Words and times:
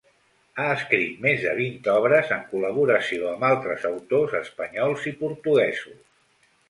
Ha 0.61 0.63
escrit 0.75 1.19
més 1.25 1.43
de 1.47 1.51
vint 1.59 1.75
obres 1.95 2.33
en 2.37 2.41
col·laboració 2.53 3.29
amb 3.33 3.47
altres 3.53 3.87
autors 3.93 4.35
espanyols 4.41 5.07
i 5.13 5.19
portuguesos. 5.25 6.01